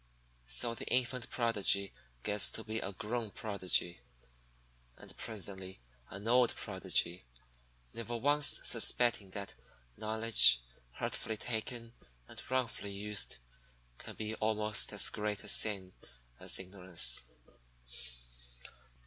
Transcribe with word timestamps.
So 0.47 0.73
the 0.73 0.87
infant 0.87 1.29
Prodigy 1.29 1.93
gets 2.23 2.49
to 2.53 2.63
be 2.63 2.79
a 2.79 2.91
grown 2.91 3.29
Prodigy, 3.29 4.01
and 4.97 5.15
presently 5.15 5.79
an 6.09 6.27
old 6.27 6.55
Prodigy, 6.55 7.27
never 7.93 8.17
once 8.17 8.61
suspecting 8.63 9.29
that 9.29 9.53
knowledge, 9.97 10.59
hurtfully 10.93 11.37
taken 11.37 11.93
and 12.27 12.41
wrongfully 12.49 12.91
used, 12.91 13.37
can 13.99 14.15
be 14.15 14.33
almost 14.33 14.91
as 14.91 15.07
great 15.09 15.43
a 15.43 15.47
sin 15.47 15.93
as 16.39 16.57
ignorance. 16.57 17.25